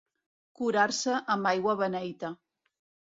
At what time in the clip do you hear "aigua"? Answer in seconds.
1.53-1.77